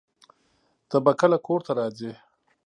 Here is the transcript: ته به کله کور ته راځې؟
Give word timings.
ته 0.89 0.97
به 1.03 1.11
کله 1.21 1.37
کور 1.45 1.59
ته 1.67 1.71
راځې؟ 1.79 2.11